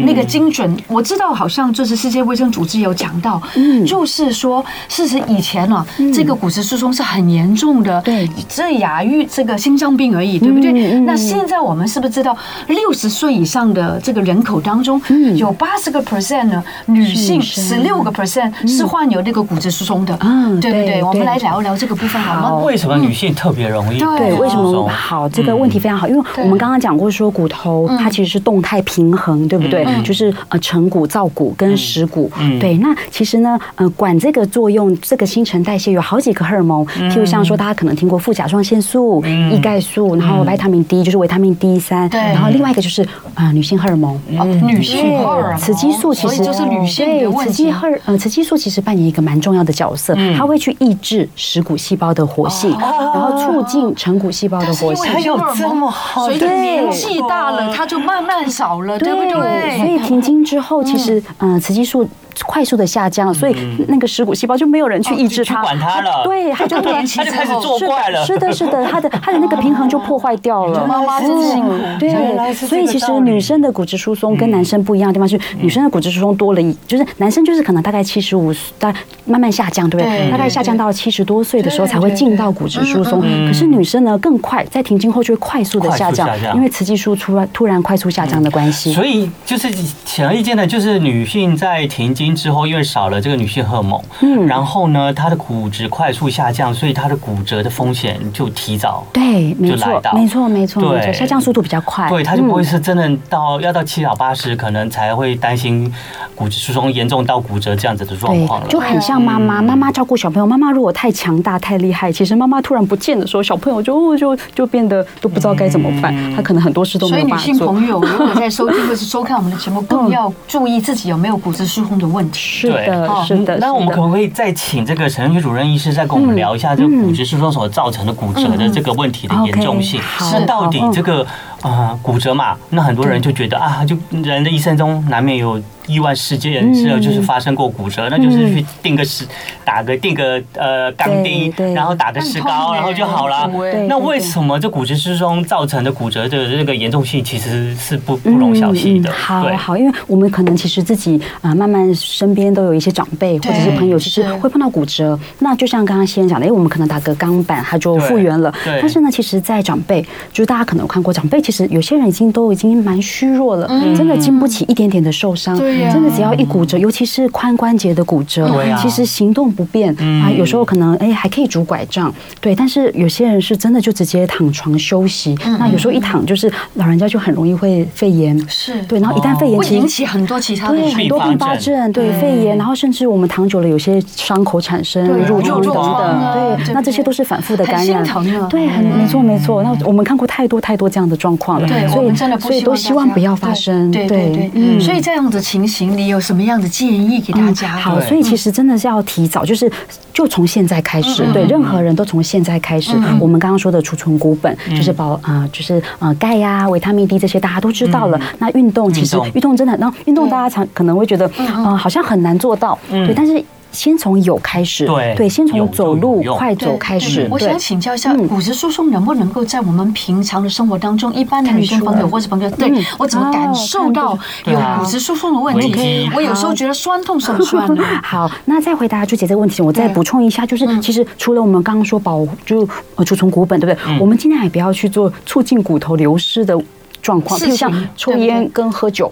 [0.06, 0.76] 那个精准。
[0.88, 3.42] 我知道好像就是世界卫生组织有讲到，
[3.86, 10.72] 就是说，事实以前呢，这个骨质疏松是很严重的，对，只亚于这个心脏病而已，对不对？
[11.02, 12.36] 那现在我们是不是知道，
[12.68, 15.02] 六十岁以上的这个人口当中，
[15.36, 21.04] 有八十个 percent 呢，女性十六个 percent 是患有这个骨质疏松的，嗯，对不对？
[21.04, 22.56] 我们来聊一聊这个部分好吗？
[22.64, 24.00] 为什么女性特别容易？
[24.00, 24.88] 对，为什么？
[24.90, 29.86] 好，这个问题非常好，因为我们刚刚讲过说，骨头它其实是动态平衡，对不对？
[30.04, 32.78] 就是呃，成骨、造骨跟蚀骨，对。
[32.78, 42.20] 那其实呢，呃，管这个作用，这个新陈代谢有好几个荷尔蒙，譬如像说大家可能听过副甲状腺素、叶钙素，然后维他命 D 就是维他命 D 三，对。
[42.20, 44.20] 然后另外一个就是啊，女性荷尔蒙，
[44.66, 55.06] 女性荷尔蒙，雌激素其实就是女性的雌激荷尔，呃，雌激素其实扮演一个蛮重要的角色，它会去抑制食骨细胞的活性，然后促进成骨细胞的活性。
[55.06, 59.78] 它有这么好，随着年纪大了，它就慢慢少了，对不对？
[59.78, 62.08] 所以停经之后，其实嗯，雌激素。
[62.46, 63.56] 快速的下降，所以
[63.88, 66.24] 那个蚀骨细胞就没有人去抑制它，管它了。
[66.26, 68.26] 对，它就年轻，它就开始作怪了。
[68.26, 70.86] 是的，是的，它的它的那个平衡就破坏掉了。
[70.86, 71.74] 妈妈真辛苦。
[71.98, 80.30] 对，所以其实女生的骨质疏松跟男生不一样的地方是，女生的骨质疏松多了一，就是男生就是可能大概七十五，大概慢慢下降，对不对？
[80.30, 83.22] 大概下降到七十多岁的时候才会进到骨质疏松。
[83.48, 88.94] 可是女生呢更快，在停经后就会快速的下降，因为雌激素突然突然快速下降的关系。
[88.94, 89.72] 所以就是
[90.04, 93.05] 显而易见的，就是女性在停经之后，因为少。
[93.10, 105.92] 了这个女性荷尔蒙，嗯，然后呢，她的骨质快速下降，所以她的骨折的风险就提早对，没错，没错，没错，对，下降速度比较快，对，她就不会是真的到要到七老八十，可能才会担心
[106.36, 108.68] 骨质疏松严重到骨折这样子的状况了。
[108.68, 117.54] 就很像妈妈，妈妈照顾小朋友，妈妈如果太强大太厉害，其实妈妈突然不见的时候，小朋友就就就变得都不知道该怎么办，他可能很多事都没有办法做。
[117.54, 122.40] 所以女性朋友如果在收听或是 收看我们的节目，更要注意自己有没有骨质疏松的问题。
[122.40, 122.95] 是的。
[123.26, 130.02] 是的，那我们可不可以再请这个陈玉主任医师再跟我们聊一下这个骨质疏松所造成的骨折的这个问题的严重性？
[130.20, 131.26] 是到底这个
[131.62, 132.56] 啊骨折嘛？
[132.70, 135.62] 那很多人就觉得啊，就人的一生中难免有。
[135.88, 139.26] 意外事件是就是发生过骨折，那就是去定个石，
[139.64, 143.50] 打个定个呃钢钉，然后打个石膏，然后就好了。
[143.88, 149.12] 那为什么这骨质疏松造成的骨折的这个严重性其实是不不容小觑的？
[149.12, 155.18] 好好，因为我们可能其实自己啊，慢慢身边都有一些长辈或者是朋友，其实会碰到骨折。
[155.40, 158.54] 那就像刚刚先讲的，因为我们可能打个钢板，它就复原了。
[158.66, 165.56] 但是呢，其实，在长辈，就是大家可能有看过，长辈其实有些人已经都已经蛮虚弱了，真的经不起一点点的受伤。
[165.92, 168.50] 真的只要一骨折，尤其是髋关节的骨折，
[168.82, 172.56] 其实行动不便啊，有时候可能哎还可以拄拐杖，对。
[172.56, 179.00] 但是有些人是真的就直接躺床休息，那有时候一躺就是老人家就很容易会肺炎，是对。
[179.00, 186.74] 然后一旦肺炎，会引起很多其他的很多并发症，对肺炎，然后甚至我们躺久了，有些伤口产生褥疮等等，对。
[186.74, 188.04] 那这些都是反复的感染，
[188.50, 189.64] 对，很没错没错。
[189.64, 194.80] 那我们看过太多太多这样的状况了，对，所以真的所以都希望不要发生，对对对。
[194.80, 197.78] 所以这样的情形，你有什么样的建议给大家？
[197.78, 199.72] 好，所以其实真的是要提早，就是
[200.14, 202.92] 就从现在开始，对任何人都从现在开始。
[203.20, 208.20] 我们刚刚说的储存骨本，就是保啊，就是呃钙呀、维他命 D 这些大家都知道了。
[208.40, 213.44] 那运动其实运动真的，然后运动大家常可能会觉得啊，好像很难做到，对，但是。
[213.76, 217.28] 先从有开始，对对，先从走路快走开始。
[217.30, 226.10] 我想请教一下，骨质疏松能不能够在我们平常的生活当中，一般的女性朋友或者朋友，对我怎么感受到有骨质疏松的问题？
[226.16, 227.84] 我有时候觉得酸痛是很酸的。
[228.02, 232.66] 好，那再回答朱姐这个问题，我再补充一下，就是其实除了我们刚刚说保就
[233.06, 234.00] 储存骨本，对不对？
[234.00, 236.58] 我们尽量也不要去做促进骨头流失的。
[237.06, 239.12] 状况，譬如像抽烟跟喝酒，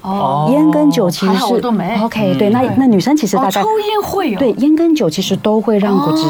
[0.49, 1.61] 烟跟酒其实是
[2.01, 2.35] OK。
[2.39, 6.23] 对，那那女生其实大概抽烟会对烟跟酒其实都会让骨质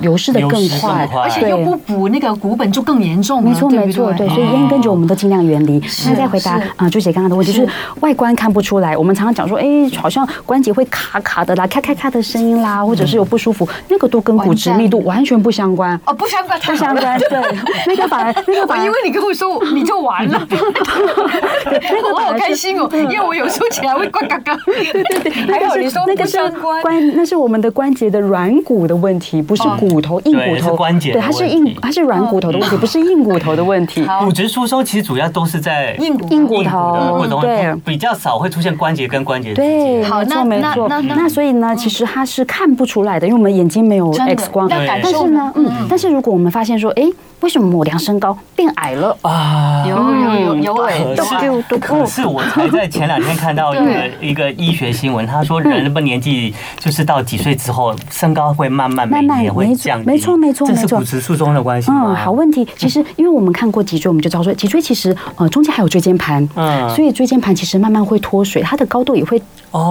[0.00, 3.44] 流失的更快，而且又不补那个骨本就更严重。
[3.44, 5.78] 没错没错，对，所以烟跟酒我们都尽量远离。
[6.06, 7.68] 那再回答啊，朱姐刚刚的问题，就是
[8.00, 9.66] 外观看不出来，我们常常讲说，哎，
[10.00, 16.00] 好像关节会卡卡的啦，咔咔咔的声音啦，或者是有不舒服，那个都跟骨质密度完全不相关。
[16.06, 17.18] 哦，不相关，不相关。
[17.18, 17.38] 对，
[17.86, 20.40] 那个反而那个反而，因为你跟我说你就完了。
[22.14, 24.56] 我好开心哦，因为我有时候起来会呱嘎嘎。
[24.64, 31.12] 对对对， 还有你说不相关，关那是我们的关节的软骨的问题，不是骨头硬骨头关节。
[31.12, 34.04] 对，它是硬，它是软骨头的问题，不是硬骨头的问题。
[34.20, 39.54] 骨质疏松其实主要都是在硬骨硬骨头，对，比较少会出现关节跟关节。
[39.54, 40.88] 对，好，没错没错。
[40.88, 44.68] 那所以呢，其实它是看不出来的，因为我们眼睛没有 X 光。
[44.68, 47.04] 但是呢，嗯，但是如果我们发现说，哎。
[47.42, 49.84] 为什么我量身高变矮了啊？
[49.84, 60.06] 有有有有矮，可是可是我才在 前两天看到一个一个医学新闻，他说人的年纪就是到几岁之后，身高会慢慢慢慢会降低。
[60.06, 62.08] 没错没错没错，这是骨质疏松的关系吗？
[62.08, 62.66] 嗯，好问题。
[62.76, 69.40] 其实因为我们看过脊椎，我们就知道说脊椎其实呃中间还有椎间盘，嗯，所以椎间盘其实慢慢会脱水，它的高度也会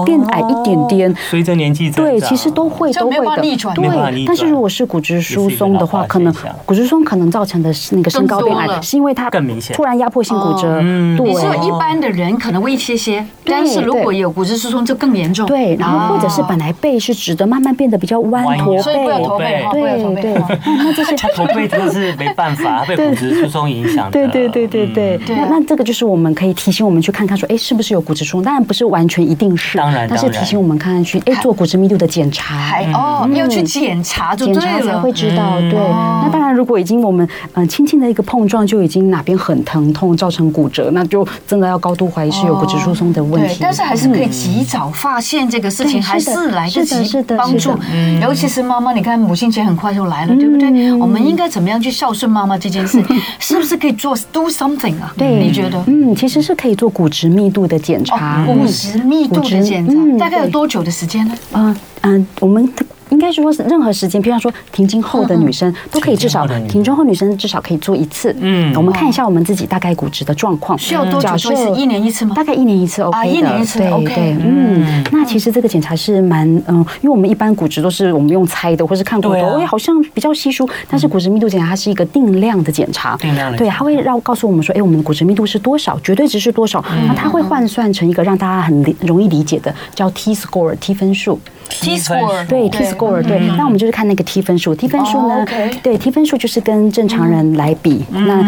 [0.06, 1.16] 变矮一点点。
[1.30, 3.42] 随着年纪增长，对，其实都会都会的。
[3.76, 6.34] 对，但是如果是骨质疏松的话，可能
[6.66, 10.82] 骨质疏松可能造成的是那个身高变矮，是因为它更明显，突然压迫性骨折。
[10.92, 15.46] 嗯，你说一般的人可能会一些些，但是如果有骨质疏松就更严重。
[15.48, 19.24] 对，然后或者是本来背是直的，慢慢变得比较弯驼背。
[19.24, 20.34] 驼背，对对。
[20.66, 24.10] 那这些驼背真的是没办法，被骨质疏松影响。
[24.12, 25.20] 对对对对对。
[25.28, 28.44] 那那这个就是我们可以提醒我们去看看，说哎是不是有骨质疏松？
[28.44, 32.56] 当然不是完全一定是，当然，但是提醒我们看看去哎做骨质密度的检查。
[32.56, 35.60] 还哦，要去检查就对了，检查才会知道。
[35.60, 43.58] 对，那当然如果已经我们嗯轻轻的一个碰撞就已经哪边很疼痛，造成骨折，那就真的要高度怀疑是有骨质疏松的问题。
[43.62, 47.78] 但是还是可以及早发现这个事情，还是来得及帮助。
[48.22, 50.92] 尤其是妈妈，你看母亲节很快就来了，对不对？
[50.94, 53.04] 我们应该怎么样去孝顺妈妈这件事，
[53.40, 55.14] 是不是可以做 do something 啊？
[55.18, 55.84] 对，你觉得？
[55.88, 58.46] 嗯，其实是可以做骨质密度的检查。
[58.46, 61.36] 骨质密度的检查，大概有多久的时间呢？
[61.54, 62.68] 嗯嗯，我们。
[63.12, 68.36] 应该说是任何时间，比方说停经后的女生都可以至少停经后女生至少可以做一次。
[68.40, 70.78] 嗯，我们看一下我们自己大概骨质的状况。
[70.78, 71.38] 需要多久？
[71.38, 72.34] 是一年一次吗？
[72.36, 73.28] 大概一年一次，OK 的。
[73.28, 74.16] 一年一次，OK。
[74.16, 80.68] 对，嗯，那其实这个检查是蛮嗯，因为我们一般骨质都是我们用猜的，或是看骨头，哎，好像比较稀疏。
[80.90, 83.58] 但是骨质密度检查它是一个定量的检查，定量的。
[83.58, 86.84] 对，它会让告诉我们说，哎，我们的骨质密度是多少，绝对值是多少。
[87.08, 91.40] 那它会换算成一个让大家很容易理解的，叫 T score T 分数。
[91.80, 94.76] T score 对 T score 对，那我们就是看那个 T 分数。
[94.76, 95.46] T 分数呢，
[95.82, 98.04] 对 T 分数就是跟正常人来比。
[98.10, 98.42] 那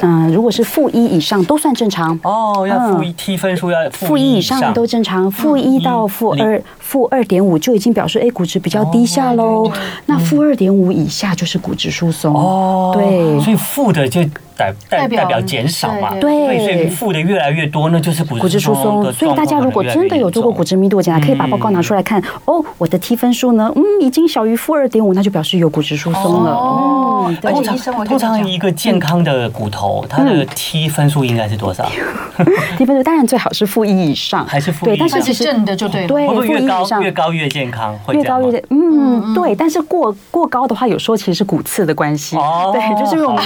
[0.00, 2.18] 嗯，如果是负一以上都算正常。
[2.22, 9.70] 哦，要负一 T 分数要负一以上都正常，负一到负二负二点五就已经表示哎骨质比较低下喽。
[10.06, 12.34] 那负二点五以下就是骨质疏松。
[12.34, 14.20] 哦，对，所以负的就。
[14.60, 19.10] 代代代表减少嘛，对，所以负的越来越多，那就是骨质疏松。
[19.10, 22.22] 所以大家如果真的有做过骨质密度检查，可以把报告拿出来看。
[22.44, 26.50] 哦，我的 T 分数呢，嗯，已经小于负二点五，那就表示有骨质疏松了。
[26.52, 31.90] 哦，通常通常一个健康的骨头，它的 T 分数应该是多少？
[32.76, 34.90] T 分数当然最好是负一以上，还是负一？
[34.90, 36.08] 对，但是其实正的就对了。
[36.08, 39.54] 对，负一以上越高越健康，会越高越嗯对。
[39.54, 42.36] 但是过过高的话，有时候其实是骨刺的关系。
[42.36, 43.42] 哦，对，就是我们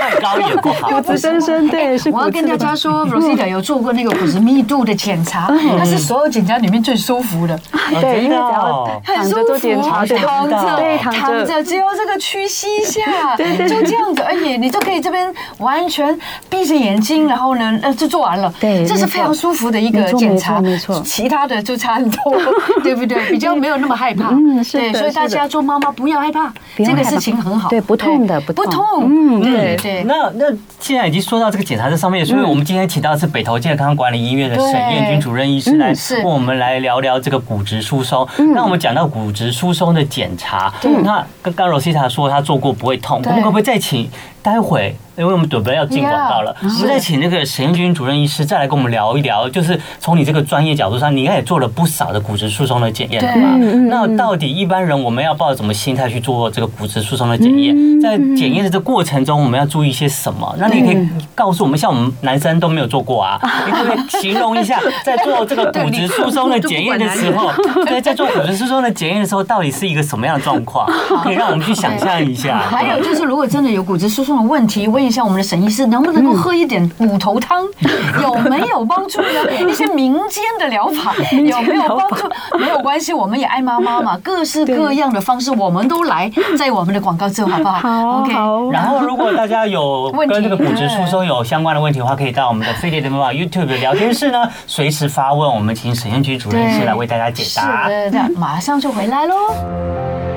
[0.00, 1.00] 太高。
[1.02, 2.10] 骨质增生，对，是。
[2.10, 7.58] 我要跟大家说， Rosita 有做过那个骨质密度的检查，它是所有检查里面最舒服的。
[8.00, 11.12] 对，因为只要躺着做检查，躺着，对，躺
[11.46, 13.44] 着，只有这个屈膝一下， 就
[13.82, 18.52] 这样子而已，你就可以这边完全闭着眼睛，然后呢，呃，就做完了。
[18.60, 21.00] 对，这是非常舒服的一个检查，没错。
[21.04, 22.36] 其他的就差很多，
[22.82, 23.18] 对不对？
[23.30, 24.28] 比较没有那么害怕。
[24.30, 24.98] 嗯，是的。
[24.98, 29.04] 所以大家做妈妈不要害怕，这个事情很好，对，不痛的，不痛。
[29.04, 30.04] 嗯，对对。
[30.04, 30.46] 那那
[30.78, 38.26] 现在已经说到这个检查这上面，所以我们今天请到的是北投健康管理医院的沈彦君主任医师来跟我们来聊聊这个骨质疏松。
[38.54, 40.72] 那我们讲到骨质疏松的检查，
[41.04, 44.08] 那刚刚 Rosita 说他做过不会痛，我们可不可以再请
[44.42, 44.96] 待会？
[45.16, 53.54] 因为我们准备要进广告了，我们再请那个沈彦军主任医师再来跟我们聊一聊，就是从你这个专业角度上，你应该也做了不少的骨质疏松的检验了吧？
[53.90, 58.00] 那到底一般人我们要抱着什么心态去做这个骨质疏松的检验？
[58.00, 60.56] 在检验的这过程中，我们要注意些什么？
[60.58, 67.52] 那你可以告诉我们，像我们男生都没有做过啊， 你可不可以形容一下，在做这个骨质疏松的检验的时候，
[67.84, 70.86] 对，在做骨质疏松的检验的时候，到底是一个什么样的状况？
[71.22, 72.58] 可以让我们去想象一下。
[72.58, 77.64] 还有就是，如果真的有骨质疏松的问题，问一下我们的沈医师，能不能够喝一点骨头汤？
[78.22, 79.68] 有没有帮助呢？
[79.68, 82.28] 一些民间的疗法 有没有帮助？
[82.58, 87.78] 没有关系，我们也爱妈妈嘛，各式各样的方式我们都来， 在我们的广告之后，好不好？
[87.78, 88.32] 好，OK。
[88.72, 97.88] 然后，如果大家有跟这个骨质疏松有相关的问题的话，可以到我们的飞碟的妈妈 YouTube 的聊天室呢，随时发问，我们请沈彦君主任医师来为大家解答。
[97.88, 100.29] 是的，马上就回来喽。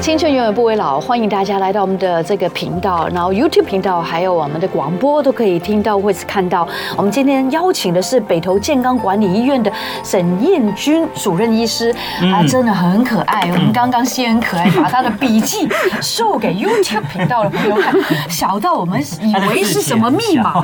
[0.00, 6.66] 青春永远不为老，欢迎大家来到我们的这个频道，然后 YouTube 频道还有我们的广播都可以听到或是看到。
[6.96, 9.70] 我们今天邀请的是北投健康管理医院的
[10.04, 11.92] 沈彦君主任医师，
[12.30, 13.50] 他真的很可爱。
[13.50, 15.68] 我们刚刚先很可爱，把他的笔记
[16.00, 17.92] 秀给 YouTube 频道的朋友看，
[18.28, 20.62] 小到我们以为是什么 密码，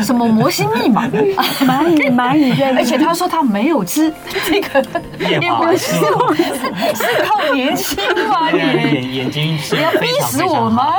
[0.00, 4.12] 什么摩西密码，蚂蚁蚂蚁，而且他说他没有吃
[4.44, 4.84] 这个
[5.18, 6.06] 叶黄素，
[6.94, 7.98] 是靠年轻
[8.52, 8.58] 吗？
[8.90, 10.94] 眼眼睛是你要逼死我吗？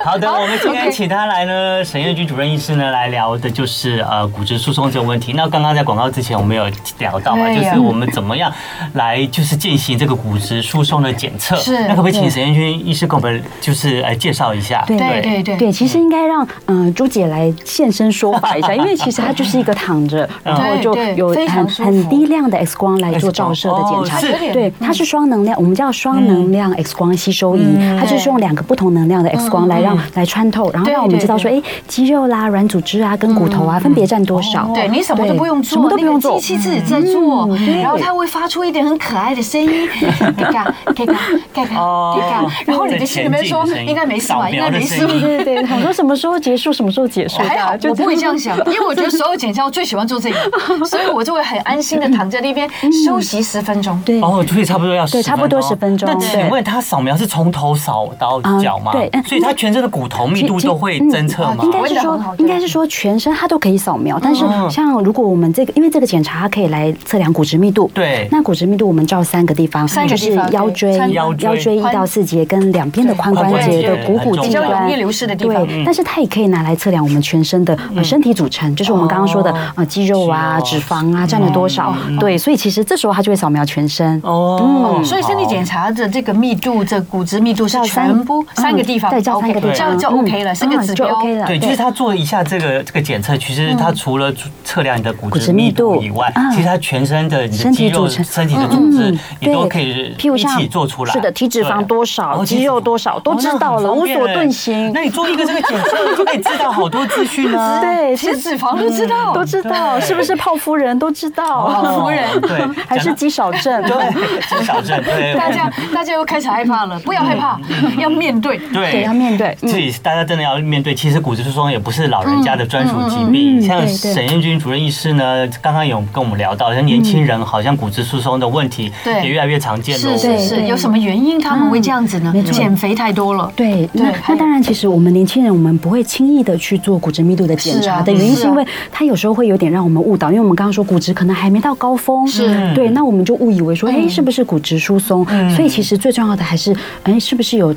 [0.00, 5.32] 好的，我们今天请他来呢，沈彦君主任医师呢来聊的就是呃骨质疏松这个问题。
[5.32, 6.64] 那刚刚在广告之前我们有
[6.98, 8.52] 聊到嘛，就是我们怎么样
[8.94, 11.56] 来就是进行这个骨质疏松的检测。
[11.56, 14.84] 是，那可不可以请沈彦君医师给我们就是来介绍一下？
[14.86, 24.20] 对对对对，其实应该让嗯朱姐来现身说法一下， 因为其实她就是一个躺着， 然后就有很很低量的 X 光来做照射的检查。
[24.52, 27.64] 对，它是双能量，我们叫双能量 X 光吸收仪，
[27.98, 34.70] 它就是用两个不同能量的 X 光来让来穿透，然后让我们知道说，哎，肌肉啦、软组织啊、跟骨头啊分别占多少。
[34.74, 37.48] 对，你什么都不用做，什么都不用做，机器自己在做，
[37.82, 39.88] 然后它会发出一点很可爱的声音，
[40.36, 41.14] 咔咔咔咔
[41.52, 45.06] 咔咔，然后你的心里面说应该没事吧，应该没事。
[45.06, 47.38] 对对对，很多什么时候结束，什么时候结束？
[47.38, 50.36] 还好，我不会 这样想，因为我觉得所有检查我最喜欢做这个，
[50.86, 52.68] 所以我就会很安心的躺在那边
[53.04, 54.00] 休息十分钟。
[54.04, 56.08] 对，哦，所以差不多要对，差不多十分钟。
[56.18, 58.92] 那请问他扫描是从头扫到脚吗？
[58.92, 61.64] 对，所以他全身的骨头密度都会侦测吗？
[61.64, 64.18] 应该是说，应该是说全身它都可以扫描。
[64.20, 67.90] 但是像如果我们这个，因为这个检查它可以来测量骨质密度。
[67.94, 68.28] 对。
[68.30, 74.82] 那骨质密度我们照三个地方，就是腰椎、腰椎一到四节跟两边的髋关节的股骨肌端。
[74.82, 75.66] 容易流失的地方。
[75.84, 81.94] 但是它也可以拿来测量我们全身的身体组成，就是我们刚刚说的啊肌肉啊、脂肪啊占了多少。
[82.18, 84.20] 对，所以其实这时候它就会扫描全身。
[84.24, 85.00] 哦。
[85.04, 91.46] 所以身体检查的这个密度，这骨质密度是全部三个地方，对，照三个地方，这样就 OK 了，三个指标就 OK 了。
[91.46, 94.32] 对，就是他做一下这个这个检测，其实他除了
[94.64, 101.12] 测量你的骨质密度以外，其实他全身的你的肌肉、身体的组织，你都可以一起做出来。
[101.12, 104.92] 是的，体脂肪多少，肌肉多少，都知道了，无所遁形。
[104.92, 107.80] 那你做一个这个检测，就可以知道好多资讯呢。
[107.82, 111.66] 对，体脂肪都知道，都知道，是不是泡夫人都知道？
[111.68, 113.82] 泡夫人对，还是肌少症？
[113.82, 114.12] 对，
[114.48, 115.00] 肌少症。
[115.02, 117.58] 对， 大家大家又开始害怕了，不要害怕，
[117.98, 118.58] 要面对。
[118.72, 119.56] 对，要面对。
[119.60, 120.94] 自己大家真的要面对。
[120.94, 123.62] 其实骨质疏松也不是老人家的专属疾病。
[123.62, 128.90] 像沈彦君主任医师呢，刚刚有跟我们聊到，像年轻人好像骨质疏松的问题
[129.22, 130.18] 也越来越常见了。
[130.18, 132.34] 是是是，有什么原因他们会这样子呢？
[132.50, 133.52] 减肥太多了。
[133.54, 134.12] 对对。
[134.28, 145.24] 那当然，其实我们年轻人我们不会轻易的去做骨质密度的检查的原因，是因为它有时候会有点让我们误导，因为我们刚刚说骨质可能还没到高峰，是对，那我们就误以为说，哎，是不是骨质疏松？
[145.54, 147.74] 所以其实最重要的还是，哎，是不是有？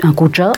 [0.00, 0.52] 啊，骨折，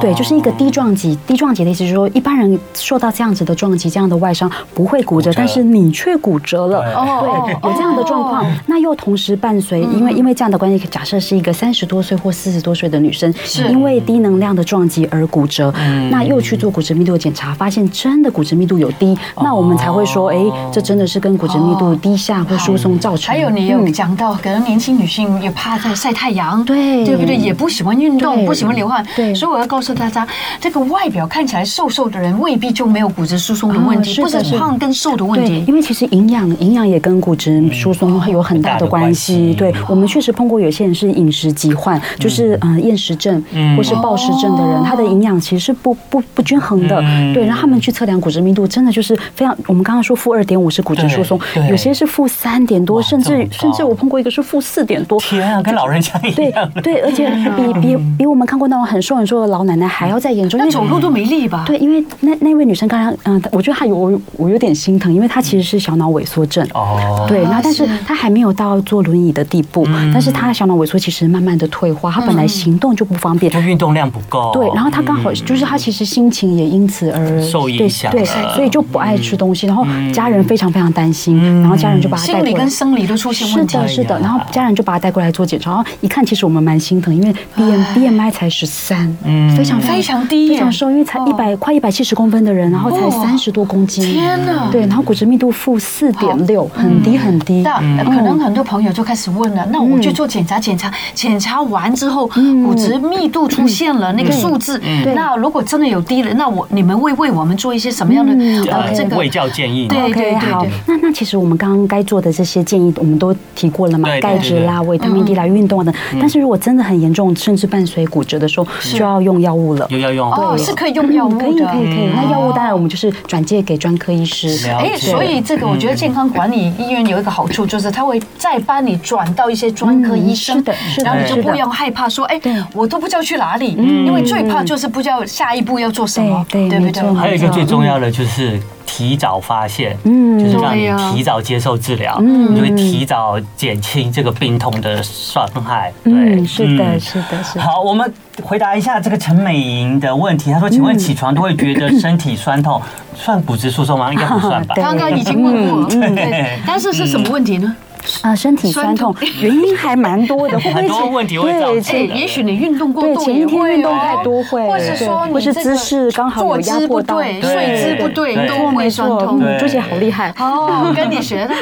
[0.00, 1.16] 对，就是一个低撞击。
[1.26, 6.80] 低撞击的意思就是说，一般人受到这样子的撞击，这样的外伤不会骨折，但是你却骨折了。
[6.94, 8.44] 哦对，有这样的状况。
[8.66, 15.72] 那又同时伴随，因为因为这样的关系，假设是一个三十多岁或四十多岁的女生，是因为低能量的撞击而骨折，
[16.10, 23.32] 那又去做骨质密度检查，发现真的骨质密度有低，那我们才会说，哎，这真的是跟骨质密度低下或疏松造成。
[23.32, 27.36] 还有你有讲到，可能年轻女性也怕在晒太阳，对，对不对？
[27.36, 28.71] 也不喜欢运动，不喜欢。
[28.72, 30.26] 流汗，对，所以我要告诉大家，
[30.60, 35.64] 这个外表看起来瘦瘦的人，未必就没有骨质疏松的问题，不是胖跟瘦的问题。
[35.66, 39.54] 因为其实营养，营养也跟骨质疏松会有很大的关系。
[39.54, 43.42] 对，我们确实碰过有些人是饮食疾患，就是嗯厌食症
[43.76, 47.02] 或是暴食症的人，他的营养其实是不不不均衡的。
[47.34, 49.56] 对，然后他们去测量骨质密度，真的就是非常。
[49.66, 55.18] 我们刚刚说负二点五是骨质疏松，有些是负三点多，甚至甚至我碰过一个是负四点多。
[55.20, 56.70] 天啊，跟老人家一样。
[56.74, 61.64] 对对，而且比比比我们看过那种很瘦很瘦的老奶奶还要再严重，那走路都没力吧？
[61.66, 66.64] 对，因为那那位女生刚刚，嗯，我觉得她有我我有点心疼，因为她其实是小脑萎缩症。
[66.74, 67.26] 哦。
[67.28, 74.52] 对，那但是她还没有到坐轮椅的地步，但是她小脑萎缩其实慢慢的退化，她本来行动就不方便，就运动量不够。
[74.52, 83.72] 对，然后她刚好就是她其实心情也因此而受影响，对，所以就不爱吃东西，然后家人非常非常担心，然后家人就把她带过来，心理跟生理都出现问题。
[83.72, 88.51] 是的，是的，然后家人就把她带过来做检查，然后一看，其实我们蛮心疼，因为 B M B M I 才。
[88.52, 94.68] 十三，嗯，非常非常低，非常瘦，因为才一百快一百七十公分的人，然后才三十多公斤，天哪！
[94.70, 97.62] 对，然后骨质密度负四点六，很低很低。
[97.62, 102.26] 那可能很多朋友就开始问了，那我去做检查，检查检查完之后，
[102.64, 104.80] 骨质密度出现了那个数字，
[105.14, 108.32] 那如果真的有低了，那我你们会为我们做一些什么样的
[108.70, 109.88] 呃这个卫教建议？
[109.88, 115.94] 对对对，好，那那其实我们刚刚该做的这些建议，我们都提过了嘛，钙质啦、维他命 D 啦、运动等。
[116.20, 119.86] 但是如果真的很严重，甚至伴随骨折的时候，就要用药物了。
[119.88, 122.10] 有要用哦，是可以用药物的，可以可以可以。
[122.14, 124.48] 那药物当然我们就是转介给专科医师。
[124.68, 130.74] 哎，所以这个我觉得健康管理医院有一个好处，就是他会再帮你转到一些专科医生，是的，
[131.04, 132.40] 然后你就不用害怕说，哎，
[132.74, 137.14] 我都不知道去哪里，因为最怕就是不知道下一步要做什么，对不对？
[137.14, 138.60] 还有一个最重要的就是。
[138.84, 145.90] 提早发现，嗯，就是让你提早接受治疗，嗯，你会提早减轻这个病痛的伤害。
[146.04, 147.62] 对，是的，是的，是的。
[147.62, 148.12] 好，我们
[148.42, 150.52] 回答一下这个陈美莹的问题。
[150.52, 152.80] 她说：“请问起床都会觉得身体酸痛，
[153.14, 154.12] 算骨质疏松吗？
[154.12, 157.76] 应该不算吧？”刚刚已经问过，对，但是是什么问题呢？
[158.22, 162.08] 啊，身体酸痛原因还蛮多的， 很多问题会造成。
[162.14, 169.40] 也许你运动过度，前一天运动太多会，或是说或是姿势刚好有压迫到，睡姿不对都会酸痛。
[169.58, 171.54] 朱姐好厉害哦，跟你学的。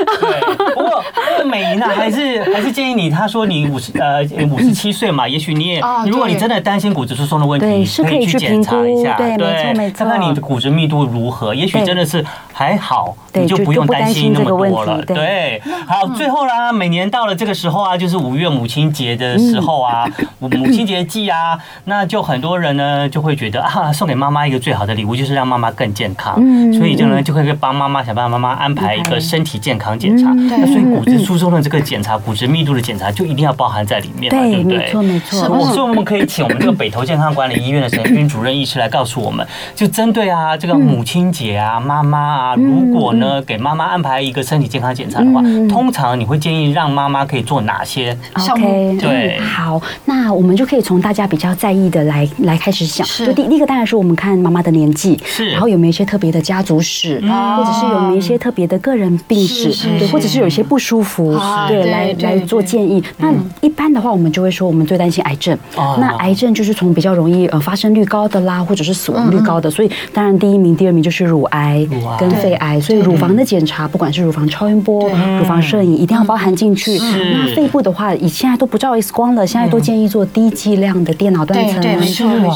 [0.74, 1.03] 不过
[1.36, 7.66] 这个美莹呢，还是还是建议你，她说你五十呃五十七岁嘛，也许你也，如果你真的担心骨质疏松的问题，
[8.03, 15.03] 可以去检查一下，对，没错没错，看看你的骨质密度如何，也许真的是还好，你就不用担心那么多了。
[15.03, 17.11] 对，好，最后啦，每年。
[17.11, 20.07] 到了这个时候啊，就是五月母亲节的时候啊，
[20.39, 26.37] 母母亲节季啊，那就很多人呢就会觉得啊，送给妈妈一个最好的礼物就是让妈妈更健康，
[26.72, 30.31] 所以就呢就会帮妈妈想办法，妈妈安排一个身体健康检查。
[30.33, 34.78] 那所以骨质疏松的这个检查，骨质密度的检查就一定要包含在里面嘛，对不对？
[34.78, 35.41] 没错没错。
[35.72, 53.07] 所以我们可以请我们这个北投健康管理医院的陈军主任医师来告诉我们，就针对啊这个母亲节啊，妈妈啊，如果呢给妈妈安排一个身体健康检查的话，通常你会建议让妈妈可以做哪些？OK，对，好，那我们就可以从大家比较在意的来来开始想。
[53.27, 61.33] 就第第一个当然是我们看妈妈的年纪，是，然后有没有一些特别的家族史，或者是有没有一些特别的个人病史，对，或者是有一些不舒服，
[61.66, 63.03] 对，来来做建议。
[63.16, 65.59] 那一般的话，我们就会说我们最担心癌症。
[65.75, 72.79] 那癌症就是从比较容易呃发生率高的啦，或者是死亡率高的，所以当然第一名、第二名就是乳癌跟肺癌。
[72.79, 75.09] 所以乳房的检查，不管是乳房超音波、
[75.39, 76.99] 乳房摄影，一定要包含进去。
[76.99, 81.81] 那肺部的话，以现在都不照 X 光了，现在都建议做低剂量的电脑断层。
[81.81, 81.95] 对，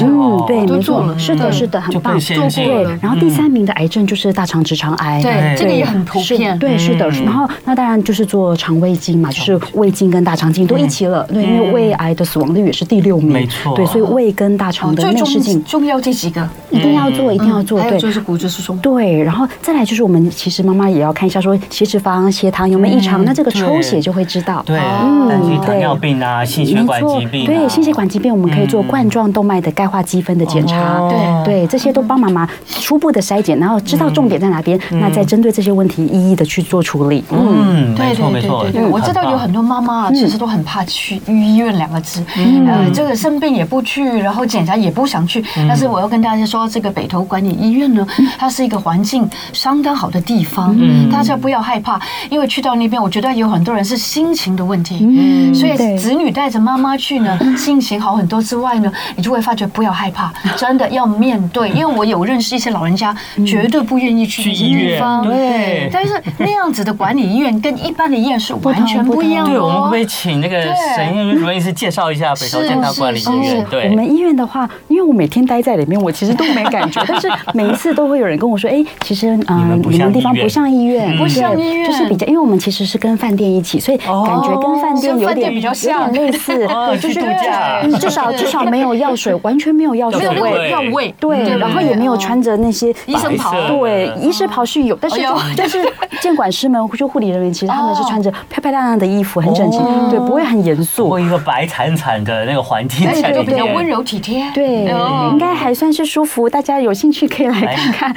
[0.02, 2.18] 嗯，对，没错，是的，是的，很棒。
[2.18, 6.58] 对，然后第三名的癌症就是大肠直肠癌，对，这个也很普遍。
[6.58, 7.08] 对，是的。
[7.10, 11.24] 然后那当然就是做肠胃镜嘛，就是胃镜跟大肠镜都一起了。
[11.32, 13.76] 对，因为胃癌的死亡率也是第六名，没错。
[13.76, 16.48] 对，所以胃跟大肠的内视镜重要这几个。
[16.70, 17.80] 一定要做，一定要做。
[17.82, 18.76] 对，就是骨质疏松。
[18.78, 24.60] 对，然后再来就是我们其实妈妈也要看一下说血脂肪、血糖有没有异常，那这个抽血就会知道。
[24.66, 24.80] 对。
[24.80, 37.22] 嗯，糖尿病啊，心血管疾病，对，心血管疾病我们可以做冠状动脉的钙化积分的检查，对对，这些都帮妈妈初步的筛检，然后知道重点在哪边，那再针对这些问题一一的去做处理。
[37.30, 42.22] 嗯，没错没错，对，我知道有很多妈妈其实都很怕去医院两个字，
[42.66, 45.44] 呃，这个生病也不去，然后检查也不想去。
[45.68, 48.06] 但是我要跟大家说，这个北投管理医院呢，
[48.38, 50.76] 它是一个环境相当好的地方，
[51.10, 54.98] 大家不要害怕，因为去到那边，我觉得有很多人是心情的问题。
[55.00, 61.68] 嗯，所以子女带着妈妈去呢， 心情好很多之外呢，你就会发觉不要害怕，真的要面对。
[61.70, 63.14] 因为我有认识一些老人家，
[63.46, 65.88] 绝对不愿意去医院，对。
[65.92, 69.52] 但是那样子的管理医院跟一般的医院是完全不一样的。
[69.52, 70.62] 对，我们会请那个
[70.96, 73.64] 沈燕主任医师介绍一下北投健康管理医院。
[73.70, 84.08] 对，我们医院的话，因为我每天待在里面，我其实都没感觉，但是每一次都会有人跟我说，哎，其实嗯，你们地方不像医院，不像医院，就是比较，因为我们其实是跟饭店一起，所以感
[84.42, 95.20] 觉跟饭店有点比较像，类似，对，就是至少至少没有药水，完全没有药水味，药味，对，然后也没有穿着那些医生袍，对，医师袍是有，但是
[95.56, 95.78] 但是
[96.20, 99.78] 监管师们就护理人员，其实他们是穿着漂漂亮亮的衣服，很整齐，
[100.10, 104.84] 对，不会很严肃，过一个白惨惨的那个环境，对，比较温柔体贴，对，
[105.30, 108.14] 应该还算是舒服，大家有兴趣可以来看看。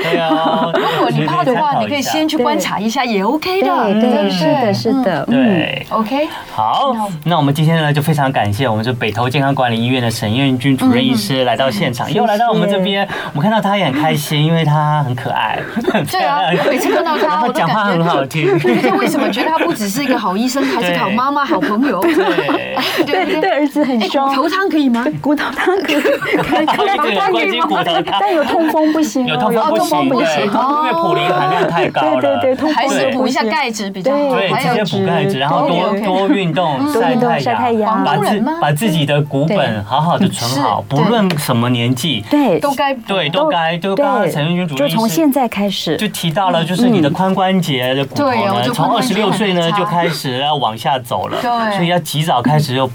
[0.73, 15.59] 如果你怕的话，你可以先去观察一下，也 OK 的，对，是的，是是的，对，OK，好，那我们今天呢就非常感谢我们这北投健康管理医院的沈彦君主任医师来到现场，又来到我们这边，我们看到他也很开心，因为他很可爱。
[16.11, 18.47] 对啊，每次看到他，我 讲话很好听。
[18.97, 21.99] 为什么觉得他不只是一个好医生，还是好妈妈、好朋友？
[22.01, 24.27] 对，对对儿子很凶。
[24.29, 25.05] 骨头汤可以吗？
[25.21, 32.21] 骨头汤可以，可以，可以，可以，骨头汤，但有痛风不行，有痛风不行，因为普林含量太高了。
[32.21, 34.35] 对对对，还是补一下钙质比较好。
[34.35, 37.15] 对，直接补钙质，然后多多运动，晒
[37.55, 45.97] 太阳，把自把自己的骨本好好的存好，不论什么年纪，对，都该对都该都刚刚陈彦君主任就从现在开始。
[45.97, 51.41] 就提到了，就是你的髋关节的骨头呢，从二十六岁呢就开始要往下走了，
[51.73, 52.89] 所以要及早开始又。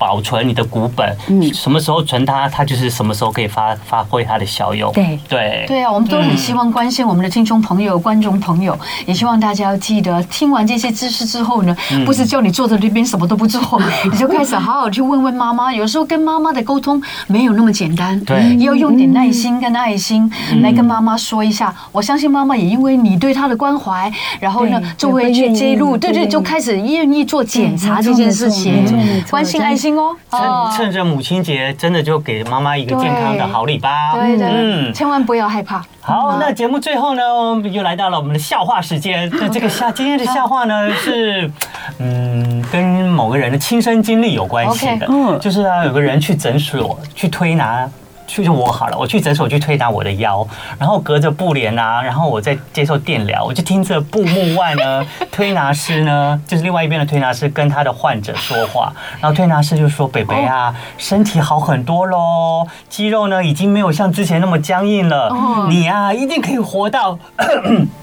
[0.00, 4.90] 保存你的股本，嗯，什么时候存它，它就是什么时候可以发发挥它的效用。
[4.94, 8.74] 对对对啊，我们都很希望关心我们的听众朋友、观众朋友，
[9.04, 11.76] 也希望大家要记得，听完这些知识之后呢，
[12.06, 13.60] 不是叫你坐在那边什么都不做，
[14.10, 15.70] 你就开始好好去问问妈妈。
[15.70, 20.32] 有时候跟妈妈的沟通没有那么简单，对，要用点耐心跟爱心
[20.62, 21.74] 来跟妈妈说一下。
[21.92, 28.82] 我相信妈妈也因为你对她的关怀，然后呢就会去记录，对对，就开始愿意做检查这件事情，
[29.28, 29.89] 关心爱心。
[29.96, 30.40] 趁
[30.76, 34.12] 趁着母亲节，真的就给妈妈一个健康的好礼吧。
[34.14, 35.84] 对的，嗯，千万不要害怕。
[36.00, 37.22] 好，那节目最后呢，
[37.70, 39.30] 又来到了我们的笑话时间。
[39.34, 41.50] 那 这个笑今天的笑话呢，是
[41.98, 45.06] 嗯，跟某个人的亲身经历有关系的。
[45.08, 47.88] 嗯，就是啊，有个人去诊所去推拿。
[48.30, 50.46] 去就我好了，我去诊所去推拿我的腰，
[50.78, 67.18] 然后隔着布帘啊，然后我在接受电疗，我就听着布幕外呢， 推拿师呢，就是另外一边的推拿师跟他的患者说话，然后推拿师就说：“北北啊，身体好很多喽，肌肉呢已经没有像之前那么僵硬了，你啊一定可以活到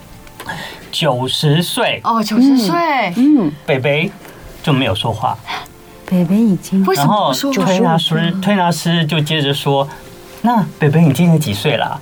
[0.92, 2.02] 九十岁。
[2.04, 2.76] 哦，九十岁，
[3.16, 4.12] 嗯，北北
[4.62, 5.38] 就没有说话，
[6.06, 9.88] 北北已经，然后推拿师推拿师就接着说。
[10.48, 12.00] 那北北，你今年几岁了？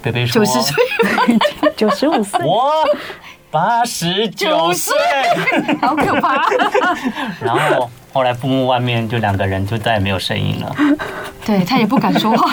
[0.00, 0.74] 北北说九十岁，
[1.76, 2.40] 九十五岁。
[2.44, 2.70] 我
[3.50, 4.94] 八十九岁，
[5.82, 6.44] 好可怕。
[7.42, 10.76] 然后后来布幕外面就两个人就再也没有声音了。
[11.44, 12.52] 对，他也不敢说话。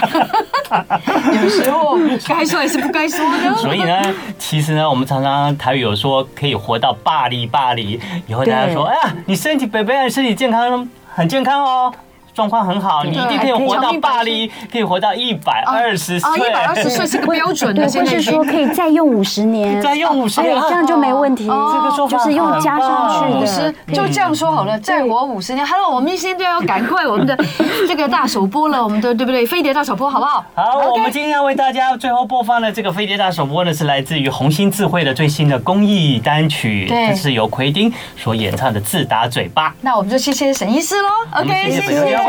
[1.40, 1.96] 有时候
[2.28, 3.56] 该说还是不该说的。
[3.58, 4.02] 所以呢，
[4.40, 11.94] 其实呢，我们常常台语有说可以活到百里百里，以后大家说，哎呀，你身体北北，身体健康，很健康哦。
[12.36, 16.38] 状况很好，你一定可以活到巴黎，可以活到一百二十岁。
[16.38, 21.46] 一百二十岁是个标准的，或是说可以再用五十年，再用五十年，这样就没问题。
[21.46, 25.66] 这个说法就是用加上去的，五十就这样说好了，再活五十年。
[25.66, 27.38] Hello，我们现在要赶快我们的
[27.88, 29.46] 这个大首播了，我们的对不对？
[29.46, 30.46] 飞碟大首播好不好？
[30.56, 39.70] 好，我们今天要为大家最后播放的这个飞碟大首播呢，是来自于红星智慧的最新的公益单曲，这是由奎丁所演唱的《自打嘴巴》。
[39.80, 41.10] 那我们就谢谢沈医师喽。
[41.32, 42.25] OK，谢谢。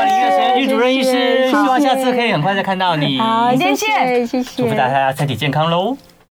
[0.68, 3.18] 主任医师，希望下次可以很快再看到你。
[3.18, 5.97] 好，再见，谢谢，祝福大家身体健康喽。